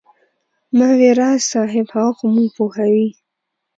[0.77, 3.09] ما وې راز صاحب هغه خو موږ پوهوي.